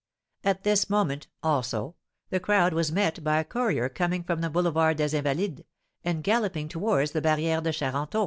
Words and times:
At 0.43 0.63
this 0.63 0.89
moment, 0.89 1.27
also, 1.43 1.95
the 2.31 2.39
crowd 2.39 2.73
was 2.73 2.91
met 2.91 3.23
by 3.23 3.37
a 3.39 3.43
courier 3.43 3.87
coming 3.87 4.23
from 4.23 4.41
the 4.41 4.49
Boulevard 4.49 4.97
des 4.97 5.15
Invalides, 5.15 5.61
and 6.03 6.23
galloping 6.23 6.67
towards 6.67 7.11
the 7.11 7.21
Barrière 7.21 7.61
de 7.61 7.71
Charenton. 7.71 8.19